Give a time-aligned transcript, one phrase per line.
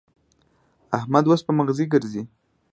[0.97, 2.23] احمد اوس په مغزي ګرزي.